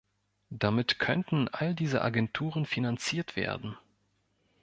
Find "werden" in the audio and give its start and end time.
3.35-3.77